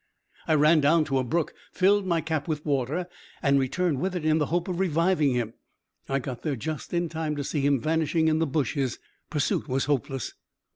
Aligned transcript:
"I 0.47 0.55
ran 0.55 0.81
down 0.81 1.03
to 1.05 1.19
a 1.19 1.23
brook, 1.23 1.53
filled 1.71 2.07
my 2.07 2.21
cap 2.21 2.47
with 2.47 2.65
water, 2.65 3.07
and 3.43 3.59
returned 3.59 3.99
with 3.99 4.15
it 4.15 4.25
in 4.25 4.39
the 4.39 4.47
hope 4.47 4.67
of 4.67 4.79
reviving 4.79 5.35
him. 5.35 5.53
I 6.09 6.17
got 6.17 6.41
there 6.41 6.55
just 6.55 6.91
in 6.91 7.07
time 7.07 7.35
to 7.35 7.43
see 7.43 7.61
him 7.61 7.79
vanishing 7.79 8.27
in 8.27 8.39
the 8.39 8.47
bushes. 8.47 8.97
Pursuit 9.29 9.67
was 9.67 9.85
hopeless." 9.85 10.33